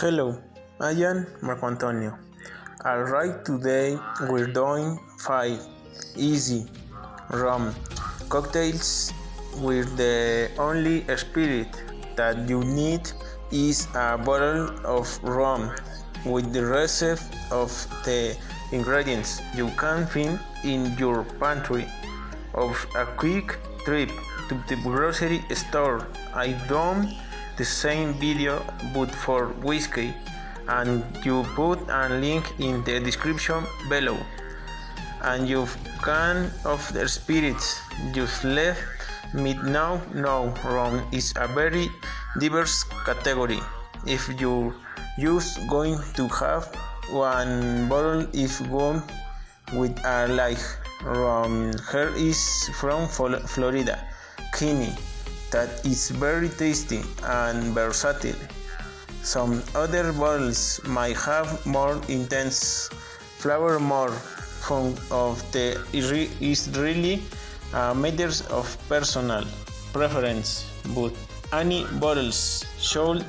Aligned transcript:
Hello, 0.00 0.36
I 0.80 0.90
am 1.06 1.24
Marco 1.40 1.68
Antonio. 1.68 2.18
Alright, 2.84 3.44
today 3.44 3.96
we're 4.28 4.48
doing 4.48 4.98
five 5.20 5.60
easy 6.16 6.66
rum 7.30 7.72
cocktails 8.28 9.12
with 9.58 9.96
the 9.96 10.50
only 10.58 11.06
spirit 11.16 11.68
that 12.16 12.48
you 12.48 12.64
need 12.64 13.08
is 13.52 13.86
a 13.94 14.18
bottle 14.18 14.66
of 14.84 15.06
rum 15.22 15.70
with 16.26 16.52
the 16.52 16.66
rest 16.66 17.04
of 17.52 17.70
the 18.02 18.36
ingredients 18.72 19.40
you 19.54 19.70
can 19.78 20.08
find 20.08 20.40
in 20.64 20.92
your 20.98 21.22
pantry 21.38 21.86
of 22.54 22.74
a 22.96 23.06
quick 23.14 23.58
trip 23.84 24.10
to 24.48 24.58
the 24.66 24.74
grocery 24.82 25.44
store. 25.54 26.08
I 26.34 26.50
done 26.66 27.14
the 27.56 27.64
same 27.64 28.14
video 28.14 28.62
but 28.92 29.10
for 29.10 29.48
whiskey 29.62 30.14
and 30.68 31.04
you 31.24 31.44
put 31.54 31.78
a 31.88 32.08
link 32.08 32.58
in 32.58 32.82
the 32.84 33.00
description 33.00 33.64
below. 33.88 34.18
And 35.22 35.48
you 35.48 35.66
can 36.02 36.50
of 36.64 36.80
the 36.92 37.08
spirits 37.08 37.80
just 38.12 38.44
let 38.44 38.76
me 39.32 39.54
now 39.64 40.00
know 40.14 40.54
rum 40.64 41.06
is 41.12 41.32
a 41.36 41.48
very 41.48 41.88
diverse 42.38 42.84
category. 43.04 43.60
If 44.06 44.28
you 44.40 44.74
just 45.18 45.66
going 45.68 45.98
to 46.14 46.28
have 46.28 46.68
one 47.10 47.88
bottle 47.88 48.26
is 48.32 48.60
gone 48.60 49.02
with 49.72 49.98
a 50.04 50.28
like 50.28 50.60
rum 51.04 51.72
here 51.90 52.12
is 52.16 52.68
from 52.80 53.08
Florida. 53.08 54.06
Kenny 54.52 54.94
that 55.54 55.86
is 55.86 56.10
very 56.10 56.48
tasty 56.48 57.00
and 57.22 57.72
versatile. 57.78 58.34
Some 59.22 59.62
other 59.74 60.12
bottles 60.12 60.80
might 60.84 61.16
have 61.16 61.48
more 61.64 62.00
intense 62.08 62.90
flavor, 63.38 63.78
more 63.78 64.10
fun 64.66 64.98
of 65.12 65.38
the 65.52 65.78
is 66.40 66.66
really 66.76 67.22
uh, 67.72 67.92
a 67.92 67.94
matter 67.94 68.32
of 68.50 68.66
personal 68.88 69.44
preference, 69.92 70.66
but 70.90 71.14
any 71.52 71.86
bottles 72.02 72.64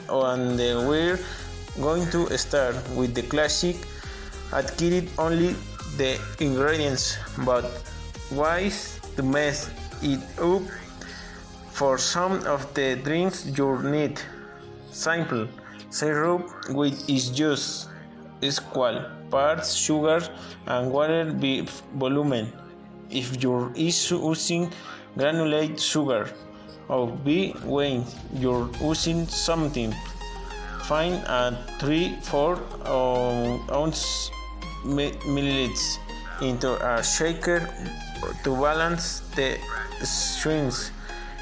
on 0.09 0.57
the 0.57 0.81
we're 0.89 1.19
going 1.79 2.09
to 2.09 2.25
start 2.37 2.75
with 2.97 3.13
the 3.13 3.21
classic 3.33 3.77
daiquiri 4.49 5.07
only 5.19 5.53
the 5.97 6.17
ingredients. 6.39 7.17
But 7.45 7.69
wise 8.31 8.99
to 9.15 9.21
mess 9.21 9.69
it 10.01 10.21
up 10.41 10.63
for 11.75 11.97
some 11.97 12.33
of 12.47 12.61
the 12.73 12.95
drinks 13.03 13.45
you 13.57 13.67
need 13.83 14.17
simple 14.91 15.45
syrup 15.89 16.43
which 16.69 16.95
is 17.09 17.29
just 17.39 17.89
equal 18.41 19.03
parts 19.29 19.73
sugar 19.75 20.21
and 20.67 20.89
water 20.89 21.25
by 21.33 21.67
volume. 21.95 22.47
If 23.09 23.43
you're 23.43 23.73
using 23.75 24.71
granulated 25.17 25.77
sugar 25.77 26.31
or 26.87 27.07
B 27.07 27.51
when 27.65 28.05
you're 28.33 28.69
using 28.79 29.27
something 29.27 29.93
find 30.83 31.15
a 31.27 31.59
3 31.79 32.15
4 32.21 32.55
uh, 32.85 33.77
ounce 33.79 34.31
milliliters 34.85 35.97
into 36.41 36.71
a 36.79 37.03
shaker 37.03 37.59
to 38.45 38.55
balance 38.61 39.19
the 39.35 39.57
swings 40.03 40.91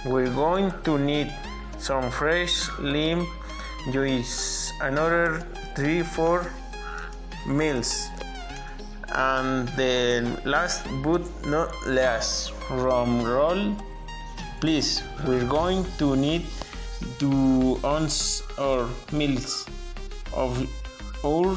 we're 0.05 0.33
going 0.33 0.71
to 0.83 0.97
need 0.97 1.33
some 1.77 2.11
fresh 2.11 2.69
lime 2.79 3.27
juice, 3.91 4.71
another 4.81 5.45
3-4 5.75 6.49
mils, 7.47 8.09
and 9.15 9.67
the 9.69 10.25
last 10.45 10.85
but 11.03 11.21
not 11.45 11.71
least, 11.87 12.51
rum 12.69 13.23
roll. 13.23 13.75
Please, 14.61 15.03
we're 15.27 15.47
going 15.47 15.85
to 15.97 16.15
need 16.15 16.45
2 17.19 17.79
ounces 17.83 18.43
or 18.57 18.87
mils 19.11 19.67
of 20.33 20.67
our 21.25 21.55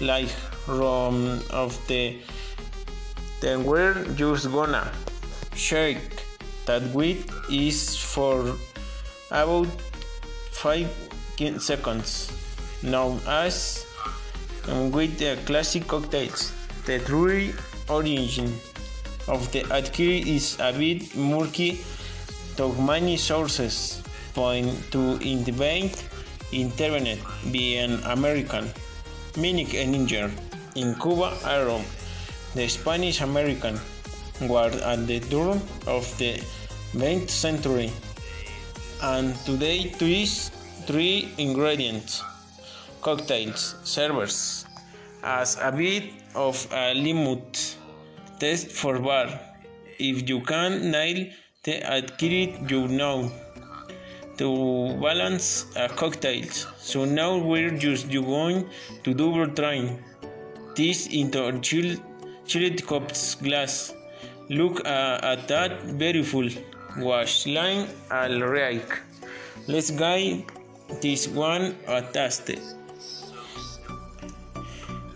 like 0.00 0.30
rum 0.66 1.40
of 1.50 1.78
the 1.86 2.18
then 3.40 3.64
we're 3.64 4.04
just 4.14 4.50
gonna 4.50 4.90
shake 5.54 6.23
that 6.66 6.82
wait 6.94 7.30
is 7.50 7.96
for 7.96 8.56
about 9.30 9.68
5 10.52 10.88
seconds, 11.58 12.32
known 12.82 13.20
as 13.26 13.84
with 14.68 15.18
the 15.18 15.36
classic 15.44 15.86
cocktails. 15.86 16.52
The 16.86 16.98
true 17.00 17.52
origin 17.88 18.58
of 19.28 19.50
the 19.52 19.62
daiquiri 19.64 20.20
is 20.36 20.56
a 20.60 20.72
bit 20.72 21.16
murky, 21.16 21.80
though 22.56 22.72
many 22.72 23.16
sources 23.16 24.02
point 24.34 24.68
to 24.92 25.18
independent 25.20 26.08
intervened 26.52 27.20
by 27.52 27.82
an 27.82 28.00
American, 28.04 28.70
mining 29.36 29.74
engineer, 29.74 30.30
in 30.76 30.94
Cuba, 30.96 31.36
Aaron, 31.44 31.84
the 32.54 32.68
Spanish 32.68 33.20
American 33.20 33.78
were 34.42 34.70
at 34.92 35.06
the 35.06 35.20
turn 35.20 35.60
of 35.86 36.04
the 36.18 36.42
20th 36.92 37.30
century, 37.30 37.90
and 39.02 39.34
today 39.46 39.90
twist 39.90 40.52
three 40.86 41.28
ingredients 41.38 42.22
cocktails 43.00 43.76
servers 43.84 44.66
as 45.22 45.56
a 45.60 45.70
bit 45.72 46.04
of 46.34 46.66
a 46.72 46.94
limit 46.94 47.76
test 48.38 48.70
for 48.70 48.98
bar. 48.98 49.28
If 49.98 50.28
you 50.28 50.40
can 50.40 50.90
nail 50.90 51.26
the 51.62 51.80
daiquiri, 51.80 52.58
you 52.68 52.88
know 52.88 53.30
to 54.38 54.96
balance 55.00 55.66
a 55.76 55.88
cocktail. 55.88 56.44
So 56.78 57.04
now 57.04 57.38
we're 57.38 57.70
just 57.70 58.10
going 58.10 58.68
to 59.04 59.14
double 59.14 59.46
try 59.48 59.96
this 60.74 61.06
into 61.06 61.46
a 61.46 61.58
chilled, 61.60 62.00
chilled 62.46 62.86
cups 62.86 63.36
glass. 63.36 63.94
Look 64.50 64.84
uh, 64.84 65.20
at 65.22 65.48
that 65.48 65.96
beautiful 65.96 66.48
waistline 66.98 67.88
al 68.10 68.40
right. 68.40 68.86
Let's 69.66 69.90
get 69.90 70.44
this 71.00 71.26
one 71.28 71.74
a 71.88 72.02
taste. 72.02 72.50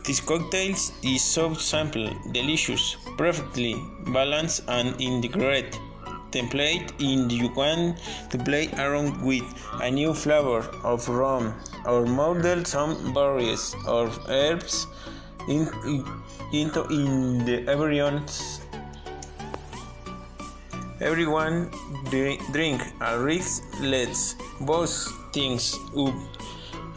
This 0.05 0.21
cocktail 0.21 0.75
is 1.03 1.23
so 1.23 1.53
simple, 1.53 2.09
delicious, 2.33 2.97
perfectly 3.19 3.77
balanced 4.07 4.63
and 4.67 4.99
integrated. 4.99 5.77
Template 6.31 6.93
in 6.99 7.29
you 7.29 7.49
want 7.55 7.99
to 8.31 8.39
play 8.39 8.69
around 8.79 9.23
with 9.23 9.45
a 9.83 9.91
new 9.91 10.15
flavor 10.15 10.61
of 10.85 11.07
rum 11.07 11.55
or 11.85 12.07
model 12.07 12.65
some 12.65 13.13
berries 13.13 13.77
or 13.87 14.11
herbs 14.29 14.87
in, 15.49 15.69
into 16.53 16.85
in 16.89 17.45
the 17.45 17.67
everyone's 17.69 18.61
Everyone 21.01 21.71
drink 22.11 22.83
a 23.01 23.19
risk 23.19 23.63
let's. 23.81 24.35
Both 24.61 25.07
things 25.33 25.79
up. 25.97 26.15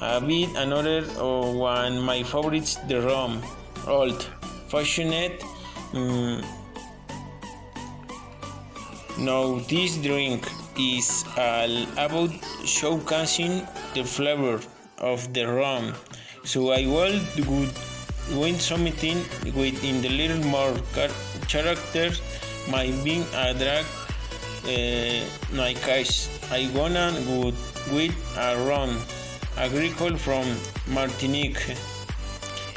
A 0.01 0.19
bit 0.19 0.49
another 0.55 1.05
oh, 1.17 1.51
one. 1.55 2.01
My 2.01 2.23
favorites 2.23 2.77
the 2.87 3.01
rum. 3.01 3.43
Old. 3.85 4.25
Fashioned 4.69 5.37
mm. 5.93 6.43
now 9.19 9.59
this 9.69 9.97
drink 9.97 10.49
is 10.79 11.23
all 11.37 11.83
about 11.93 12.31
showcasing 12.65 13.67
the 13.93 14.03
flavor 14.03 14.59
of 14.97 15.31
the 15.33 15.45
rum. 15.45 15.93
So 16.43 16.71
I 16.71 16.87
would 16.87 17.21
win 18.33 18.57
something 18.57 19.17
with 19.43 19.83
in 19.83 20.01
the 20.01 20.09
little 20.09 20.43
more 20.49 20.73
character 21.47 22.09
my 22.69 22.91
being 23.03 23.25
a 23.35 23.53
drag 23.53 23.85
uh, 24.65 25.23
my 25.53 25.73
case 25.73 26.29
I 26.51 26.69
wanna 26.75 27.11
go 27.25 27.51
with 27.91 28.13
a 28.37 28.55
rum 28.67 28.97
agricole 29.57 30.15
from 30.17 30.45
Martinique. 30.87 31.75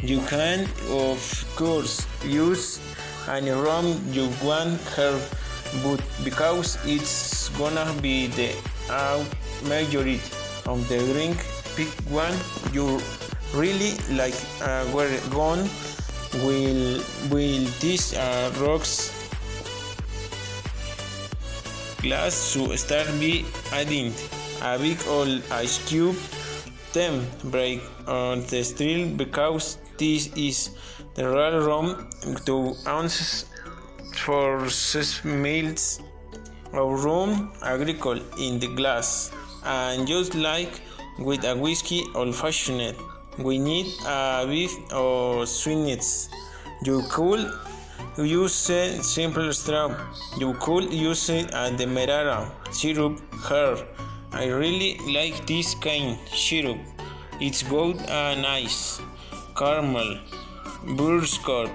You 0.02 0.20
can 0.26 0.68
of 0.90 1.20
course 1.56 2.06
use 2.24 2.80
any 3.28 3.50
rum 3.50 4.00
you 4.12 4.28
want 4.42 4.80
here 4.96 5.18
but 5.82 6.00
because 6.24 6.78
it's 6.84 7.48
gonna 7.58 7.86
be 8.00 8.28
the 8.28 8.54
uh, 8.90 9.24
majority 9.64 10.20
of 10.66 10.86
the 10.88 10.98
drink 11.12 11.36
pick 11.76 11.88
one 12.10 12.34
you 12.72 13.00
really 13.54 13.94
like 14.12 14.34
uh, 14.62 14.84
where 14.92 15.10
gone 15.30 15.68
will 16.44 17.00
will 17.30 17.64
these 17.80 18.14
uh, 18.14 18.52
rocks 18.60 19.13
glass 22.04 22.52
to 22.52 22.76
start 22.76 23.08
be 23.18 23.44
adding 23.72 24.12
a 24.62 24.78
big 24.78 25.00
old 25.08 25.42
ice 25.50 25.80
cube. 25.88 26.16
Then 26.92 27.26
break 27.44 27.80
on 28.06 28.44
the 28.46 28.62
street 28.62 29.16
because 29.16 29.78
this 29.96 30.28
is 30.36 30.70
the 31.14 31.24
real 31.26 31.64
room 31.64 32.08
to 32.44 32.76
ounces 32.86 33.46
for 34.14 34.68
six 34.68 35.24
mils 35.24 36.00
of 36.72 37.04
rum 37.04 37.52
agricole 37.62 38.20
in 38.38 38.58
the 38.60 38.68
glass. 38.76 39.32
And 39.64 40.06
just 40.06 40.34
like 40.34 40.82
with 41.18 41.44
a 41.44 41.56
whiskey 41.56 42.04
old 42.14 42.34
fashioned 42.34 42.96
we 43.38 43.58
need 43.58 43.86
a 44.06 44.46
bit 44.46 44.70
of 44.92 45.48
sweetness. 45.48 46.28
You 46.84 47.02
could 47.10 47.50
use 48.18 48.70
simple 49.02 49.52
straw 49.52 49.90
you 50.38 50.54
could 50.54 50.92
use 50.92 51.28
a 51.30 51.70
demerara 51.76 52.50
syrup 52.70 53.20
here 53.48 53.78
I 54.34 54.46
really 54.46 54.98
like 55.14 55.46
this 55.46 55.76
kind 55.76 56.18
syrup. 56.26 56.78
It's 57.40 57.62
got 57.62 57.94
a 58.10 58.34
nice 58.34 59.00
caramel 59.56 60.18
butterscotch 60.96 61.70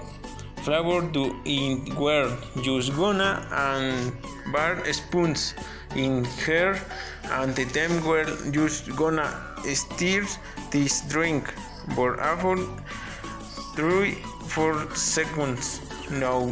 flavor 0.64 1.10
to 1.14 1.24
it 1.46 1.94
where 1.96 2.28
just 2.62 2.94
gonna 2.98 3.48
and 3.50 4.12
bar 4.52 4.84
spoons 4.92 5.54
in 5.96 6.26
here 6.46 6.78
and 7.32 7.56
the 7.56 7.64
them 7.64 8.04
were 8.06 8.28
just 8.52 8.94
gonna 8.98 9.30
stir 9.64 10.28
this 10.70 11.00
drink 11.08 11.54
for 11.96 12.16
about 12.16 12.60
three 13.74 14.16
four 14.50 14.94
seconds. 14.96 15.89
Now 16.12 16.50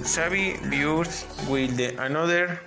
viewers 0.70 1.26
will 1.50 1.68
the 1.68 1.98
another 1.98 2.60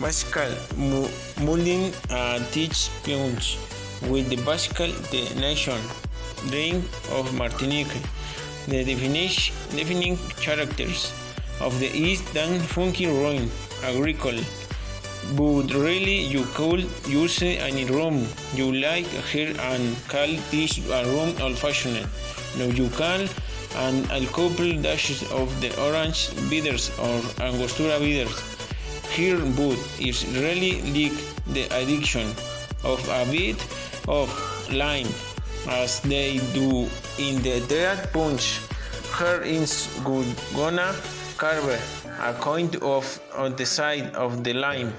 Bascal 0.00 0.48
Mullin 1.44 1.92
uh, 2.08 2.38
ti' 2.52 2.70
punch 3.04 3.58
with 4.08 4.30
the 4.30 4.36
Bascal 4.48 4.90
the 5.12 5.28
nation 5.38 5.78
drink 6.48 6.82
of 7.12 7.34
Martinique. 7.34 8.00
The 8.66 8.82
definition, 8.82 9.54
defining 9.76 10.16
characters 10.40 11.12
of 11.60 11.78
the 11.78 11.92
East 11.92 12.32
dan 12.32 12.58
funky 12.60 13.06
rum 13.08 13.50
agricole. 13.84 14.40
But 15.36 15.74
really 15.74 16.16
you 16.16 16.44
could 16.54 16.88
use 17.06 17.42
any 17.42 17.84
room 17.84 18.26
you 18.54 18.72
like 18.72 19.06
here 19.32 19.52
and 19.60 19.96
call 20.08 20.32
this 20.50 20.78
a 20.88 21.04
rum 21.12 21.34
old 21.42 21.58
fashioned. 21.58 22.08
Now 22.56 22.72
you 22.72 22.88
can 22.96 23.28
and 23.76 24.10
a 24.10 24.24
couple 24.32 24.72
dashes 24.80 25.22
of 25.30 25.48
the 25.60 25.70
orange 25.80 26.30
bitters 26.48 26.90
or 26.98 27.20
angostura 27.40 27.98
bitters. 27.98 28.36
Here 29.12 29.38
but 29.56 29.78
is 30.00 30.26
really 30.36 30.82
like 30.92 31.18
the 31.54 31.64
addiction 31.76 32.28
of 32.84 33.00
a 33.08 33.24
bit 33.30 33.56
of 34.08 34.28
lime 34.72 35.08
as 35.68 36.00
they 36.00 36.38
do 36.54 36.88
in 37.18 37.42
the 37.42 37.64
dead 37.68 38.12
punch. 38.12 38.60
Here 39.18 39.42
is 39.42 39.88
gonna 40.54 40.94
carve 41.38 41.68
a 42.20 42.32
coin 42.34 42.70
of 42.82 43.04
on 43.34 43.56
the 43.56 43.66
side 43.66 44.14
of 44.14 44.42
the 44.44 44.52
lime. 44.52 44.92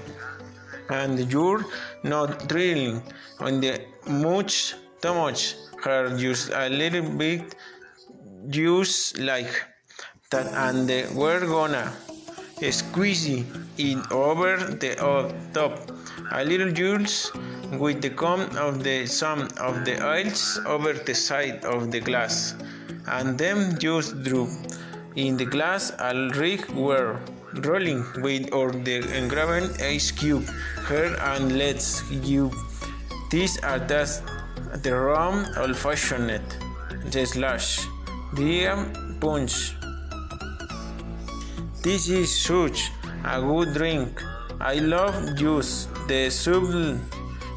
And 0.90 1.30
you're 1.30 1.64
not 2.02 2.48
drilling 2.48 3.02
on 3.40 3.60
the 3.60 3.82
much 4.08 4.74
too 5.02 5.14
much. 5.14 5.54
Her 5.84 6.16
just 6.16 6.50
a 6.50 6.68
little 6.68 7.02
bit 7.02 7.54
juice 8.48 9.16
like 9.18 9.64
that 10.30 10.46
and 10.54 10.88
the, 10.88 11.06
we're 11.14 11.46
gonna 11.46 11.92
squeeze 12.70 13.26
it 13.26 14.12
over 14.12 14.56
the 14.56 14.94
top. 15.52 15.90
A 16.32 16.44
little 16.44 16.72
juice 16.72 17.30
with 17.78 18.00
the 18.02 18.10
comb 18.10 18.40
of 18.56 18.82
the 18.82 19.06
some 19.06 19.48
of 19.60 19.84
the 19.84 19.96
oils 20.04 20.60
over 20.66 20.92
the 20.92 21.14
side 21.14 21.64
of 21.64 21.90
the 21.90 22.00
glass. 22.00 22.54
And 23.06 23.38
then 23.38 23.78
just 23.78 24.22
drop 24.22 24.48
in 25.16 25.36
the 25.36 25.46
glass 25.46 25.92
al 25.98 26.30
rig 26.30 26.68
were 26.70 27.20
rolling 27.64 28.04
with 28.22 28.52
or 28.52 28.72
the 28.72 28.98
engraven 29.16 29.70
ice 29.80 30.10
cube. 30.10 30.46
Here 30.88 31.16
and 31.20 31.56
let's 31.56 32.02
you 32.10 32.50
these 33.30 33.58
are 33.60 33.78
just 33.78 34.22
the 34.82 34.94
rum 34.94 35.46
old 35.56 35.76
fashioned 35.76 36.40
the 37.10 37.26
slash 37.26 37.86
the 38.34 38.68
punch 39.20 39.78
this 41.80 42.08
is 42.08 42.28
such 42.28 42.90
a 43.24 43.40
good 43.40 43.72
drink. 43.72 44.22
I 44.60 44.74
love 44.74 45.36
juice, 45.36 45.86
the 46.08 46.28
subtle 46.28 46.98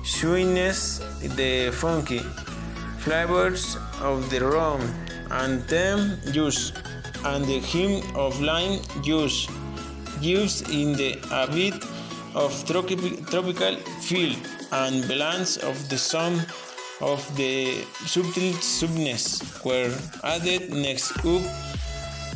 sweetness, 0.03 0.99
the 1.35 1.71
funky 1.73 2.19
flavors 2.99 3.77
of 3.99 4.29
the 4.29 4.39
rum 4.45 4.79
and 5.31 5.61
them 5.67 6.19
juice, 6.31 6.71
and 7.25 7.43
the 7.45 7.59
hint 7.59 8.05
of 8.15 8.39
lime 8.39 8.79
juice 9.01 9.47
gives 10.21 10.61
in 10.69 10.93
the 10.93 11.17
a 11.31 11.47
bit 11.51 11.83
of 12.35 12.53
tropical 12.65 13.75
feel 13.99 14.35
and 14.71 15.07
balance 15.07 15.57
of 15.57 15.89
the 15.89 15.97
sum 15.97 16.39
of 17.01 17.21
the 17.35 17.81
subtle 18.05 18.53
sweetness 18.61 19.41
were 19.65 19.91
added 20.23 20.71
next 20.71 21.17
up. 21.25 21.41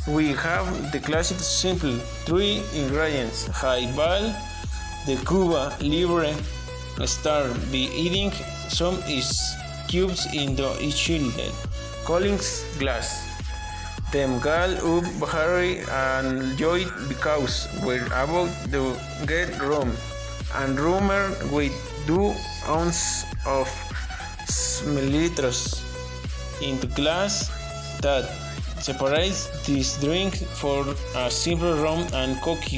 We 0.07 0.33
have 0.33 0.91
the 0.91 0.99
classic 0.99 1.39
simple 1.39 1.97
three 2.25 2.61
ingredients. 2.73 3.47
Highball 3.47 4.33
the 5.05 5.17
cuba 5.25 5.77
libre 5.81 6.33
star 7.05 7.53
be 7.71 7.89
eating 7.93 8.31
some 8.69 8.97
is 9.05 9.29
cubes 9.87 10.25
into 10.33 10.65
each 10.81 10.97
children. 10.97 11.51
Collins 12.05 12.65
glass. 12.79 13.21
Them 14.11 14.39
gal 14.39 14.73
up 14.77 15.29
Harry 15.29 15.81
and 15.91 16.57
Joy 16.57 16.85
because 17.07 17.67
we're 17.83 18.05
about 18.07 18.49
to 18.71 18.95
get 19.27 19.59
room 19.61 19.91
and 20.55 20.79
rumor 20.79 21.29
with 21.51 21.73
two 22.07 22.33
ounces 22.67 23.25
of 23.45 23.69
milliliters 24.85 25.81
into 26.61 26.87
glass 26.87 27.51
that 28.01 28.29
separates 28.79 29.47
this 29.65 29.99
drink 29.99 30.35
for 30.35 30.85
a 31.15 31.29
simple 31.29 31.73
rum 31.83 32.05
and 32.13 32.39
coke 32.41 32.73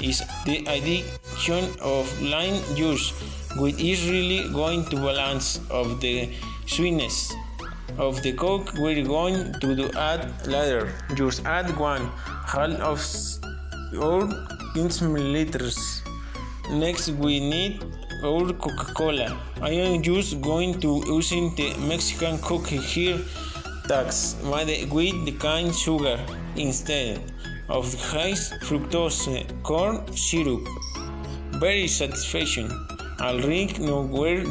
is 0.00 0.22
the 0.46 0.64
addition 0.66 1.68
of 1.80 2.06
lime 2.22 2.58
juice 2.74 3.12
which 3.56 3.78
is 3.80 4.08
really 4.08 4.48
going 4.52 4.84
to 4.86 4.96
balance 4.96 5.60
of 5.70 6.00
the 6.00 6.30
sweetness 6.66 7.34
of 7.98 8.22
the 8.22 8.32
coke. 8.32 8.72
We're 8.78 9.04
going 9.04 9.52
to 9.60 9.90
add 9.98 10.46
later 10.46 10.92
just 11.14 11.44
add 11.44 11.76
one 11.76 12.06
half 12.46 12.80
of 12.80 13.00
or 13.98 14.28
15 14.74 15.10
milliliters. 15.10 15.76
Next 16.70 17.10
we 17.10 17.40
need 17.40 17.82
our 18.24 18.52
coca-cola 18.52 19.38
i 19.62 19.70
am 19.70 20.02
just 20.02 20.40
going 20.40 20.78
to 20.80 21.02
using 21.06 21.54
the 21.56 21.74
mexican 21.88 22.38
coke 22.38 22.68
here 22.68 23.18
tax 23.88 24.36
with 24.44 25.24
the 25.26 25.32
cane 25.32 25.72
sugar 25.72 26.18
instead 26.56 27.20
of 27.70 27.90
the 27.92 27.98
high 27.98 28.32
fructose 28.66 29.46
corn 29.62 30.04
syrup. 30.16 30.66
Very 31.52 31.86
satisfaction. 31.86 32.68
I'll 33.18 33.40
drink 33.40 33.78
no 33.78 34.02
we're 34.02 34.44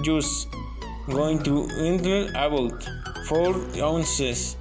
going 1.07 1.43
to 1.43 1.67
enter 1.79 2.29
about 2.29 2.83
4 3.27 3.55
ounces 3.81 4.55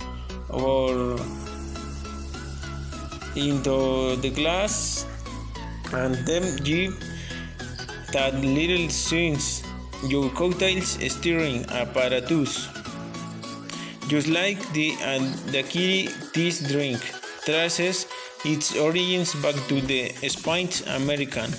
or 0.48 1.18
into 3.36 4.16
the 4.16 4.30
glass 4.30 5.06
and 5.92 6.14
then 6.26 6.56
give 6.64 6.94
that 8.12 8.34
little 8.40 8.88
swings 8.88 9.62
your 10.06 10.30
cocktails 10.30 10.96
stirring 11.12 11.64
apparatus 11.70 12.68
just 14.08 14.28
like 14.28 14.60
the 14.72 14.96
and 15.02 15.34
the 15.52 15.62
key 15.62 16.08
this 16.32 16.60
drink 16.68 16.98
traces 17.44 18.06
its 18.44 18.76
origins 18.76 19.34
back 19.42 19.54
to 19.68 19.80
the 19.82 20.08
Spanish 20.28 20.80
American 20.86 21.50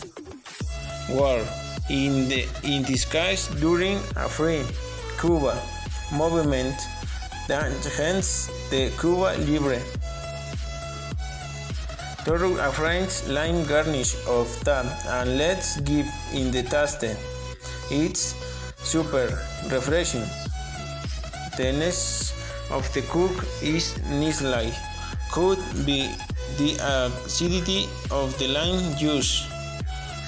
War 1.10 1.42
in 1.90 2.30
the 2.30 2.48
in 2.64 2.84
disguise 2.84 3.48
during 3.60 3.98
a 4.16 4.30
free 4.30 4.64
Cuba 5.20 5.62
movement 6.14 6.78
that 7.48 7.74
hence 7.98 8.48
the 8.70 8.92
Cuba 9.00 9.36
Libre. 9.46 9.82
Throw 12.30 12.62
a 12.62 12.70
French 12.72 13.26
lime 13.26 13.66
garnish 13.66 14.14
of 14.28 14.46
that 14.64 14.86
and 15.18 15.36
let's 15.40 15.82
give 15.82 16.06
in 16.32 16.52
the 16.52 16.62
taste. 16.62 17.02
It's 17.90 18.38
super 18.78 19.34
refreshing. 19.72 20.30
The 21.58 21.74
next 21.74 22.38
of 22.70 22.86
the 22.94 23.02
cook 23.10 23.34
is 23.66 23.98
Nisley. 24.14 24.70
Could 25.32 25.58
be 25.90 26.06
the 26.62 26.78
acidity 27.26 27.90
of 28.12 28.38
the 28.38 28.48
lime 28.50 28.96
juice. 28.96 29.50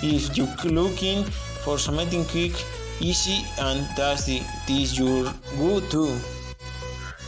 If 0.01 0.35
you're 0.35 0.73
looking 0.73 1.23
for 1.61 1.77
something 1.77 2.25
quick 2.25 2.57
easy 2.99 3.45
and 3.59 3.85
tasty. 3.95 4.41
This 4.65 4.97
your 4.97 5.29
good 5.59 5.85
too. 5.91 6.17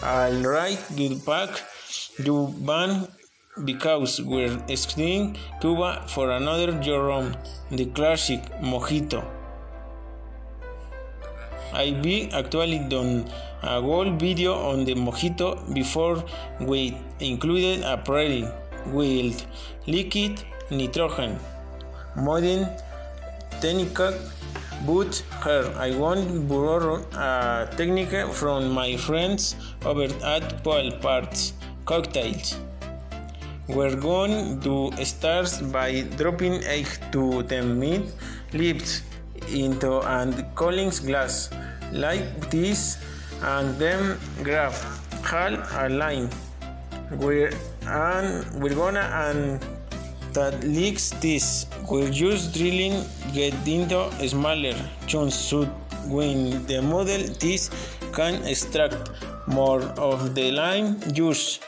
Alright, 0.01 0.81
good 0.97 1.21
pack. 1.23 1.61
You 2.17 2.49
ban 2.65 3.05
because 3.65 4.21
we're 4.21 4.57
screening 4.75 5.37
Cuba 5.61 6.03
for 6.07 6.31
another 6.31 6.71
Jerome, 6.81 7.35
the 7.69 7.85
classic 7.85 8.41
mojito. 8.61 9.23
I 11.71 11.91
be 11.91 12.29
actually 12.31 12.79
done 12.89 13.29
a 13.61 13.81
whole 13.81 14.11
video 14.11 14.53
on 14.53 14.85
the 14.85 14.95
mojito 14.95 15.73
before 15.73 16.23
we 16.61 16.97
included 17.19 17.83
a 17.83 17.97
prairie 17.97 18.47
with 18.87 19.45
liquid 19.87 20.43
nitrogen. 20.69 21.39
Modern 22.15 22.67
technique 23.61 23.97
but 24.85 25.23
here 25.43 25.73
I 25.77 25.95
want 25.95 26.49
borrow 26.49 27.05
a 27.13 27.69
technique 27.77 28.33
from 28.33 28.71
my 28.71 28.97
friends 28.97 29.55
over 29.85 30.07
at 30.23 30.63
Paul 30.63 30.91
Parts 30.99 31.53
Cocktails. 31.85 32.57
We're 33.67 33.95
going 33.95 34.59
to 34.67 34.91
start 35.05 35.47
by 35.71 36.01
dropping 36.19 36.63
8 36.67 36.99
to 37.13 37.43
10 37.43 37.79
mint 37.79 38.11
lips 38.51 39.03
into 39.47 40.03
and 40.03 40.35
Collins 40.53 40.99
glass. 40.99 41.49
Like 41.93 42.51
this 42.51 42.99
and 43.41 43.79
then 43.79 44.19
grab 44.43 44.73
half 45.23 45.55
a 45.79 45.87
line. 45.87 46.27
We're 47.11 47.55
and 47.87 48.43
we're 48.59 48.75
gonna 48.75 49.07
and 49.31 49.63
that 50.33 50.61
leaks 50.65 51.11
this. 51.23 51.65
We're 51.89 52.11
just 52.11 52.53
drilling 52.53 53.05
get 53.31 53.55
into 53.65 54.11
smaller 54.27 54.75
chunks 55.07 55.35
so 55.35 55.63
when 56.11 56.65
the 56.67 56.81
model 56.81 57.23
this 57.39 57.71
can 58.11 58.43
extract 58.43 59.09
more 59.47 59.83
of 59.95 60.35
the 60.35 60.51
lime 60.51 60.99
juice 61.13 61.59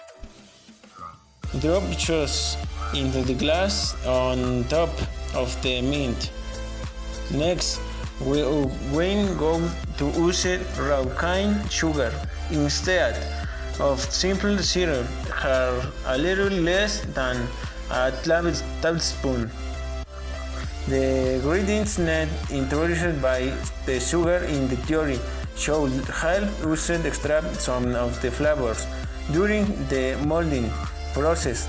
drop 1.60 1.84
just 1.98 2.58
into 2.94 3.22
the 3.22 3.34
glass 3.34 3.96
on 4.06 4.64
top 4.66 4.90
of 5.34 5.50
the 5.62 5.82
mint 5.82 6.32
next 7.32 7.80
we 8.22 8.42
are 8.42 8.66
going 9.36 9.70
to 9.98 10.06
use 10.18 10.46
raw 10.78 11.04
cane 11.20 11.54
sugar 11.70 12.12
instead 12.52 13.16
of 13.80 14.00
simple 14.00 14.58
syrup 14.58 15.06
are 15.44 15.82
a 16.08 16.18
little 16.18 16.50
less 16.50 17.02
than 17.14 17.46
a 17.92 18.12
tablespoon. 18.24 19.52
The 20.88 21.36
ingredients 21.36 21.98
net 21.98 22.30
introduced 22.50 23.22
by 23.22 23.52
the 23.86 24.00
sugar 24.00 24.38
in 24.46 24.68
the 24.68 24.78
theory 24.78 25.20
should 25.58 25.92
help 26.06 26.50
us 26.66 26.90
extract 26.90 27.56
some 27.60 27.96
of 27.96 28.22
the 28.22 28.32
flavors 28.32 28.86
during 29.32 29.66
the 29.88 30.18
molding 30.26 30.70
process. 31.16 31.68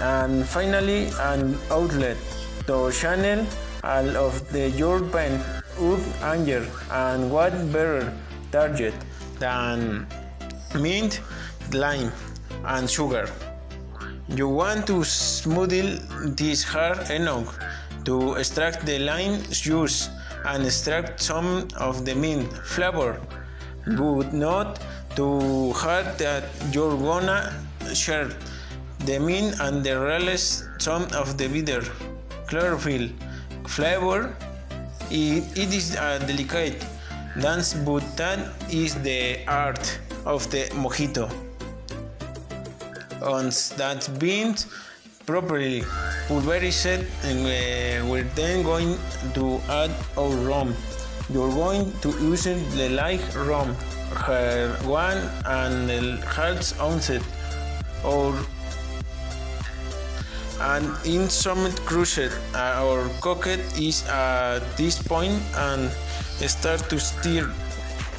And 0.00 0.44
finally, 0.44 1.10
an 1.20 1.58
outlet 1.70 2.16
to 2.66 2.90
channel 2.90 3.46
all 3.84 4.16
of 4.16 4.34
the 4.52 4.70
your 4.70 5.00
pen 5.14 5.40
up 5.88 6.02
anger 6.22 6.66
and 6.90 7.30
what 7.30 7.52
better 7.72 8.12
target 8.50 8.94
than 9.38 10.06
mint, 10.74 11.20
lime, 11.72 12.10
and 12.64 12.88
sugar. 12.88 13.28
You 14.28 14.48
want 14.48 14.86
to 14.86 15.04
smooth 15.04 15.70
this 16.36 16.62
hard 16.64 17.10
enough 17.10 17.58
to 18.04 18.34
extract 18.34 18.86
the 18.86 18.98
lime 18.98 19.42
juice 19.50 20.08
and 20.46 20.64
extract 20.64 21.20
some 21.20 21.68
of 21.76 22.04
the 22.04 22.14
mint 22.14 22.52
flavor, 22.74 23.20
but 23.86 24.32
not 24.32 24.80
too 25.14 25.72
hard 25.72 26.18
that 26.18 26.44
you're 26.72 26.96
gonna 26.96 27.52
share 27.94 28.28
the 29.06 29.18
mint 29.18 29.60
and 29.60 29.84
the 29.84 29.98
release 29.98 30.64
some 30.78 31.04
of 31.14 31.36
the 31.38 31.48
bitter 31.48 31.82
chlorophyll 32.46 33.08
flavor. 33.66 34.34
It, 35.10 35.44
it 35.56 35.74
is 35.74 35.94
a 35.94 36.18
delicate 36.26 36.84
dance, 37.40 37.74
but 37.74 38.04
that 38.16 38.38
is 38.70 38.94
the 39.02 39.44
art 39.46 39.98
of 40.24 40.50
the 40.50 40.64
mojito. 40.74 41.30
Once 43.20 43.70
that's 43.70 44.08
been 44.08 44.54
properly 45.26 45.82
pulverized, 46.28 47.04
and, 47.24 47.46
uh, 47.46 48.06
we're 48.06 48.28
then 48.34 48.62
going 48.62 48.98
to 49.34 49.60
add 49.68 49.90
our 50.16 50.34
rum. 50.48 50.74
You're 51.30 51.50
going 51.50 51.92
to 52.00 52.08
use 52.20 52.44
the 52.44 52.88
light 52.90 53.22
rum, 53.34 53.76
one 54.84 55.18
and 55.46 55.90
a 55.90 56.16
half 56.26 56.80
ounce, 56.80 57.10
or 58.04 58.34
and 60.60 60.86
in 61.04 61.28
some 61.28 61.66
uh, 62.54 62.84
or 62.86 63.08
cooked 63.20 63.58
is 63.78 64.06
at 64.08 64.60
this 64.76 65.02
point 65.02 65.34
and 65.56 65.90
start 66.38 66.80
to 66.88 67.00
stir 67.00 67.50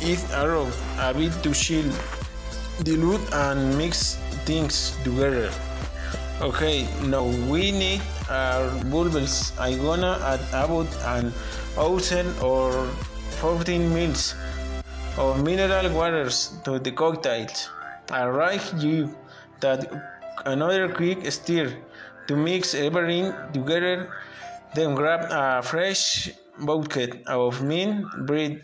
it 0.01 0.19
around 0.33 0.73
a 0.99 1.13
bit 1.13 1.31
to 1.43 1.53
chill 1.53 1.89
dilute 2.83 3.23
and 3.33 3.77
mix 3.77 4.15
things 4.45 4.97
together. 5.03 5.49
Okay 6.41 6.87
now 7.07 7.23
we 7.47 7.71
need 7.71 8.01
our 8.29 8.67
bubbles. 8.91 9.53
I'm 9.57 9.79
gonna 9.81 10.19
add 10.21 10.43
about 10.51 10.91
an 11.15 11.31
thousand 11.75 12.27
or 12.41 12.87
14 13.39 13.93
mils 13.93 14.35
of 15.17 15.43
mineral 15.43 15.89
waters 15.93 16.57
to 16.65 16.79
the 16.79 16.91
cocktails. 16.91 17.69
Alright 18.11 18.63
you 18.77 19.15
that 19.59 19.85
another 20.45 20.89
quick 20.89 21.29
stir 21.31 21.71
to 22.27 22.35
mix 22.35 22.73
everything 22.73 23.33
together 23.53 24.09
then 24.73 24.95
grab 24.95 25.21
a 25.29 25.61
fresh 25.61 26.31
bucket 26.59 27.25
of 27.27 27.61
mint 27.61 28.05
bread 28.25 28.61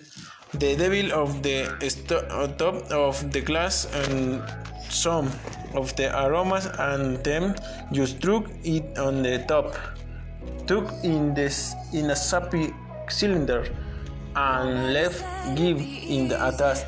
the 0.53 0.75
devil 0.75 1.13
of 1.13 1.43
the 1.43 1.69
top 2.57 2.75
of 2.91 3.31
the 3.31 3.41
glass 3.41 3.85
and 3.93 4.41
some 4.89 5.29
of 5.75 5.95
the 5.95 6.09
aromas 6.25 6.65
and 6.79 7.23
then 7.23 7.55
you 7.91 8.07
struck 8.07 8.49
it 8.63 8.97
on 8.97 9.21
the 9.21 9.45
top. 9.47 9.77
Took 10.65 10.89
in 11.03 11.33
this 11.33 11.75
in 11.93 12.09
a 12.09 12.15
sappy 12.15 12.73
cylinder 13.09 13.65
and 14.35 14.93
left 14.93 15.23
give 15.55 15.79
in 15.79 16.27
the 16.27 16.47
attached 16.47 16.85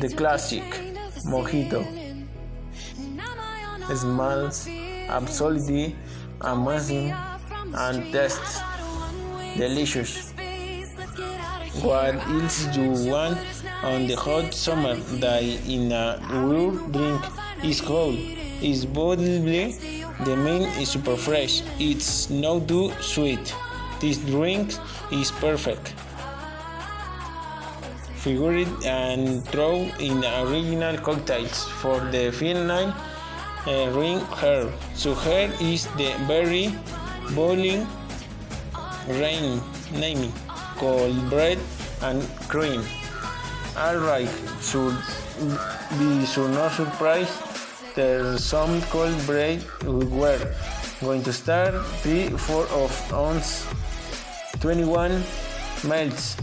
the 0.00 0.08
classic 0.16 0.64
mojito. 1.26 1.80
It 3.88 3.96
smells 3.96 4.68
absolutely 5.08 5.96
amazing 6.40 7.14
and 7.74 8.12
tastes 8.12 8.60
delicious. 9.56 10.32
What 11.82 12.14
else 12.14 12.64
do 12.74 12.82
you 12.82 13.10
want 13.10 13.38
on 13.82 14.06
the 14.06 14.16
hot 14.16 14.52
summer 14.52 14.96
day 15.20 15.58
in 15.66 15.92
a 15.92 16.18
real 16.30 16.72
drink 16.88 17.22
is 17.62 17.80
cold. 17.80 18.18
Is 18.60 18.86
bodily 18.86 19.72
the 20.24 20.36
main 20.36 20.62
is 20.80 20.88
super 20.88 21.16
fresh. 21.16 21.62
It's 21.78 22.30
not 22.30 22.66
too 22.66 22.92
sweet. 23.00 23.54
This 24.00 24.18
drink 24.18 24.74
is 25.12 25.30
perfect 25.30 25.94
figure 28.16 28.56
it 28.56 28.68
and 28.84 29.44
throw 29.48 29.74
in 30.00 30.24
original 30.24 30.96
cocktails 30.98 31.64
for 31.80 32.00
the 32.10 32.30
final 32.32 32.92
uh, 33.66 33.90
ring 33.92 34.20
her 34.40 34.72
so 34.94 35.14
her 35.14 35.50
is 35.60 35.86
the 35.96 36.10
very 36.26 36.74
boiling 37.34 37.86
rain 39.08 39.60
naming 39.92 40.32
cold 40.76 41.30
brew 41.30 41.56
and 42.02 42.22
cream. 42.48 42.82
Alright, 43.76 44.30
should 44.60 44.96
be 45.98 46.24
so 46.24 46.46
no 46.48 46.68
surprise 46.70 47.30
there's 47.94 48.44
some 48.44 48.80
cold 48.92 49.16
brew 49.26 49.58
we're 49.84 50.54
going 51.00 51.22
to 51.22 51.32
start 51.32 51.74
3 52.02 52.28
4 52.28 52.66
of 52.68 53.12
ounce 53.12 53.66
21 54.60 55.22
melts 55.84 56.36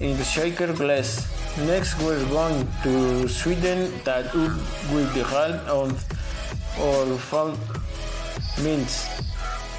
in 0.00 0.16
the 0.16 0.24
shaker 0.24 0.72
glass. 0.72 1.28
Next 1.66 2.00
we're 2.00 2.24
going 2.26 2.66
to 2.82 3.28
Sweden 3.28 3.92
that 4.04 4.26
up 4.26 4.56
with 4.92 5.12
the 5.14 5.24
half 5.24 5.60
of 5.68 5.92
or 6.80 7.18
full 7.18 7.54
mints 8.64 9.08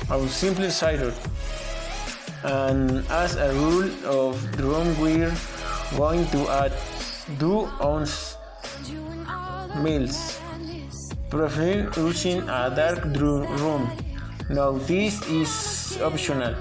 of 0.10 0.30
simple 0.30 0.70
cider 0.70 1.14
and 2.44 3.06
as 3.10 3.36
a 3.36 3.54
rule 3.54 3.90
of 4.06 4.38
rum 4.60 4.90
we're 5.00 5.34
going 5.98 6.26
to 6.28 6.50
add 6.50 6.74
2 7.40 7.70
ounce 7.82 8.38
mils 9.84 10.40
prefer 11.30 11.90
using 11.98 12.42
a 12.50 12.74
dark 12.76 13.06
room. 13.16 13.90
now 14.50 14.72
this 14.90 15.22
is 15.30 16.02
optional 16.02 16.54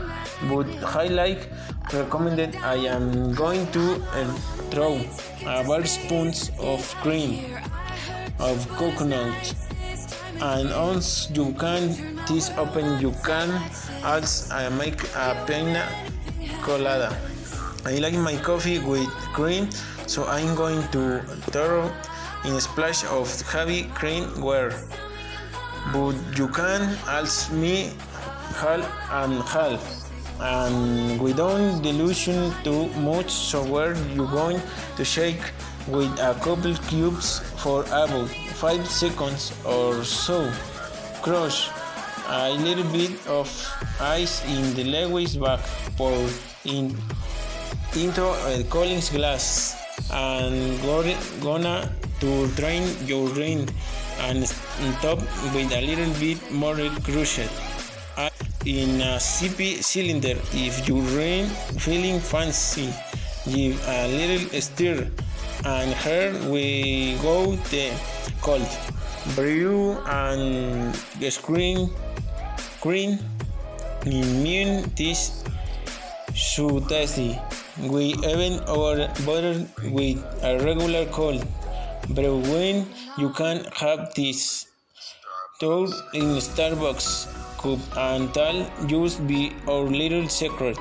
but 0.49 0.67
like 1.11 1.49
recommended 1.93 2.57
I 2.57 2.77
am 2.87 3.35
going 3.35 3.67
to 3.73 4.03
uh, 4.15 4.25
throw 4.71 5.01
a 5.47 5.65
bar 5.65 5.85
spoons 5.85 6.51
of 6.59 6.81
cream 7.03 7.57
of 8.39 8.57
coconut. 8.77 9.55
And 10.41 10.71
once 10.71 11.31
you 11.35 11.53
can 11.59 12.17
this 12.27 12.51
open 12.57 13.01
you 13.01 13.13
can 13.25 13.51
also 14.05 14.55
uh, 14.55 14.71
make 14.71 15.03
a 15.15 15.37
pina 15.47 15.85
colada. 16.63 17.17
I 17.85 17.99
like 17.99 18.15
my 18.15 18.37
coffee 18.37 18.79
with 18.79 19.11
cream 19.35 19.71
so 20.07 20.27
I'm 20.27 20.55
going 20.55 20.87
to 20.93 21.21
throw 21.51 21.91
in 22.45 22.55
a 22.55 22.61
splash 22.61 23.05
of 23.07 23.29
heavy 23.51 23.85
cream 23.95 24.25
where 24.41 24.73
but 25.93 26.15
you 26.37 26.49
can 26.49 26.97
also 27.09 27.55
me 27.55 27.93
half 28.57 28.85
and 29.11 29.43
half 29.45 30.00
and 30.41 31.21
we 31.21 31.33
don't 31.33 31.83
dilution 31.83 32.53
too 32.65 32.89
much 33.01 33.31
so 33.31 33.63
where 33.63 33.95
you 34.17 34.27
going 34.29 34.61
to 34.97 35.05
shake 35.05 35.41
with 35.89 36.11
a 36.19 36.35
couple 36.41 36.75
cubes 36.89 37.41
for 37.61 37.83
about 37.85 38.29
5 38.29 38.87
seconds 38.89 39.53
or 39.65 40.03
so. 40.05 40.51
Crush 41.23 41.69
a 42.29 42.53
little 42.57 42.85
bit 42.93 43.13
of 43.29 43.49
ice 44.01 44.45
in 44.47 44.75
the 44.75 44.85
Lewis 44.85 45.37
bag 45.37 45.61
pour 45.97 46.17
in 46.65 46.97
into 47.95 48.25
a 48.25 48.65
Collins 48.65 49.11
glass. 49.11 49.77
And 50.13 50.81
gonna 51.41 51.93
to 52.21 52.47
drain 52.57 52.85
your 53.07 53.29
rain 53.29 53.69
and 54.21 54.47
top 55.03 55.19
with 55.55 55.73
a 55.73 55.81
little 55.81 56.13
bit 56.19 56.39
more 56.51 56.77
crushed 57.05 57.51
in 58.67 59.01
a 59.01 59.17
CP 59.17 59.83
cylinder. 59.83 60.37
If 60.53 60.87
you 60.87 61.01
rain 61.17 61.47
feeling 61.81 62.21
fancy 62.21 62.93
give 63.49 63.81
a 63.89 64.07
little 64.09 64.61
stir 64.61 65.09
and 65.65 65.95
here 65.95 66.33
we 66.51 67.17
go 67.23 67.57
the 67.73 67.91
cold. 68.43 68.69
Brew 69.35 69.97
and 70.07 70.95
the 71.19 71.31
screen 71.31 71.91
green 72.81 73.19
immune 74.05 74.93
this 74.97 75.45
so 76.35 76.81
tasty. 76.81 77.39
We 77.81 78.15
even 78.29 78.61
over 78.69 79.09
butter 79.25 79.67
with 79.89 80.21
a 80.43 80.59
regular 80.65 81.07
cold. 81.07 81.47
Brew 82.11 82.41
when 82.41 82.87
you 83.17 83.31
can 83.31 83.65
have 83.73 84.13
this. 84.15 84.67
Tour 85.61 85.89
in 86.15 86.41
starbucks 86.41 87.40
cup 87.61 87.79
and 88.09 88.33
tal 88.35 88.65
just 88.87 89.27
be 89.27 89.53
our 89.69 89.85
little 90.01 90.27
secret 90.29 90.79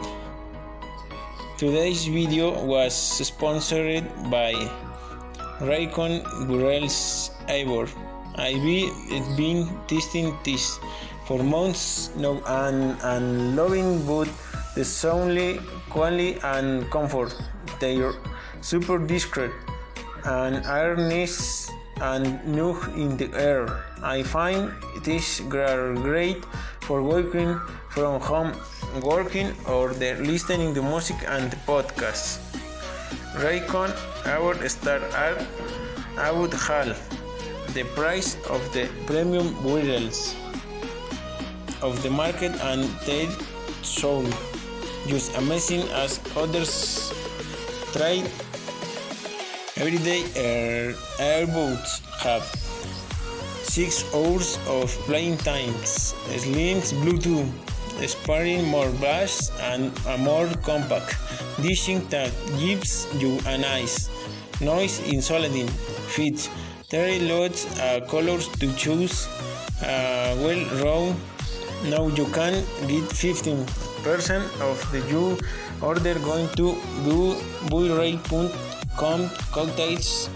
Today's 1.59 2.05
video 2.07 2.55
was 2.63 2.95
sponsored 2.95 4.05
by 4.31 4.53
Raycon 5.59 6.23
Burrell's 6.47 7.31
Ivor. 7.49 7.85
I've 8.35 8.63
been 9.35 9.67
testing 9.85 10.37
this 10.45 10.79
for 11.27 11.43
months 11.43 12.15
now 12.15 12.41
and, 12.47 12.95
and 13.03 13.57
loving 13.57 14.05
both 14.07 14.31
the 14.73 14.85
soundly 14.85 15.59
quality 15.89 16.39
and 16.45 16.89
comfort. 16.91 17.35
They're 17.81 18.13
super 18.61 18.97
discreet 18.97 19.51
and 20.23 20.65
are 20.65 20.95
nice 20.95 21.69
and 21.99 22.39
new 22.47 22.79
in 22.95 23.17
the 23.17 23.29
air. 23.35 23.67
I 24.01 24.23
find 24.23 24.71
this 25.03 25.41
great 25.41 26.45
for 26.89 27.03
working 27.03 27.53
from 27.89 28.19
home, 28.19 28.51
working 29.03 29.53
or 29.67 29.93
the 29.93 30.15
listening 30.25 30.73
to 30.73 30.81
music 30.81 31.17
and 31.27 31.51
podcasts. 31.69 32.41
Raycon 33.37 33.93
our 34.25 34.57
star 34.67 34.97
are 35.23 35.37
about 36.17 36.51
half 36.53 36.97
the 37.75 37.83
price 37.93 38.37
of 38.49 38.61
the 38.73 38.89
premium 39.05 39.53
models 39.61 40.35
of 41.83 42.01
the 42.01 42.09
market 42.09 42.57
and 42.71 42.89
they 43.05 43.29
sound 43.83 44.33
just 45.05 45.37
amazing 45.37 45.85
as 46.03 46.19
others 46.35 46.73
try 47.93 48.15
everyday 49.77 50.21
uh, 50.25 50.41
air 50.41 50.95
airboats 51.19 52.01
have 52.25 52.68
six 53.79 54.03
hours 54.13 54.59
of 54.67 54.91
playing 55.07 55.37
times. 55.37 56.13
Slims 56.43 56.89
bluetooth 57.01 57.47
sparing 58.13 58.65
more 58.67 58.91
bass 59.03 59.51
and 59.71 59.83
a 60.13 60.17
more 60.17 60.47
compact 60.67 61.15
dishing 61.65 62.01
that 62.09 62.31
gives 62.59 63.07
you 63.21 63.31
a 63.53 63.57
nice 63.57 63.95
noise 64.59 64.99
insulating 65.13 65.69
fit 66.15 66.39
30 66.91 67.31
lots 67.31 67.63
of 67.79 68.05
colors 68.09 68.49
to 68.59 68.67
choose. 68.75 69.15
Uh, 69.81 70.35
well 70.43 70.63
round 70.83 71.15
now 71.93 72.03
you 72.19 72.25
can 72.35 72.59
get 72.91 73.07
15 73.07 73.65
percent 74.03 74.43
of 74.59 74.75
the 74.91 74.99
you 75.13 75.23
order. 75.81 76.15
Going 76.31 76.49
to 76.59 76.75
do 77.07 77.21
buyrate.com 77.71 79.29
cocktails 79.55 80.29